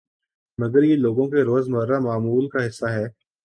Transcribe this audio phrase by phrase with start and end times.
[0.59, 3.05] مگر یہ لوگوں کے روزمرہ معمول کا حصہ ہے